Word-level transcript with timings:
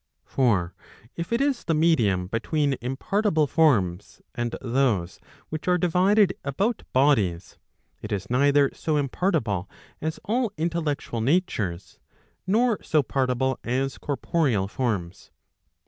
For 0.25 0.73
if 1.15 1.31
it 1.31 1.41
is 1.41 1.63
the 1.65 1.75
medium 1.75 2.25
between 2.25 2.75
impartible 2.81 3.45
forms, 3.45 4.19
and 4.33 4.55
those 4.59 5.19
which 5.49 5.67
are 5.67 5.77
divided 5.77 6.33
about 6.43 6.81
bodies, 6.91 7.59
it 8.01 8.11
is 8.11 8.27
neither 8.27 8.71
so 8.73 8.97
impartible 8.97 9.69
as 10.01 10.19
all 10.25 10.51
intellectual 10.57 11.21
natures, 11.21 11.99
nor 12.47 12.81
so 12.81 13.03
partible 13.03 13.57
as 13.63 13.99
corporeal 13.99 14.67
forms. 14.67 15.29